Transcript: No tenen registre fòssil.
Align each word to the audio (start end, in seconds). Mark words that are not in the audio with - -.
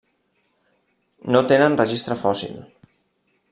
No 1.35 1.43
tenen 1.53 1.77
registre 1.83 2.19
fòssil. 2.25 2.59